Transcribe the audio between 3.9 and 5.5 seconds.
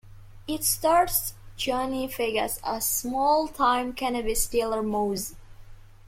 cannabis dealer Moz.